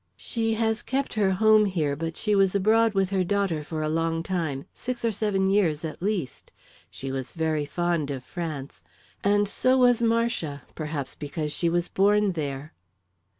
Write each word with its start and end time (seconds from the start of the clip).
"She 0.17 0.55
has 0.55 0.81
kept 0.81 1.13
her 1.13 1.29
home 1.33 1.65
here, 1.65 1.95
but 1.95 2.17
she 2.17 2.33
was 2.33 2.55
abroad 2.55 2.95
with 2.95 3.11
her 3.11 3.23
daughter 3.23 3.63
for 3.63 3.83
a 3.83 3.87
long 3.87 4.23
time 4.23 4.65
six 4.73 5.05
or 5.05 5.11
seven 5.11 5.47
years, 5.51 5.85
at 5.85 6.01
least. 6.01 6.51
She 6.89 7.11
was 7.11 7.35
very 7.35 7.65
fond 7.65 8.09
of 8.09 8.23
France 8.23 8.81
and 9.23 9.47
so 9.47 9.77
was 9.77 10.01
Marcia, 10.01 10.63
perhaps 10.73 11.13
because 11.13 11.53
she 11.53 11.69
was 11.69 11.87
born 11.87 12.31
there." 12.31 12.73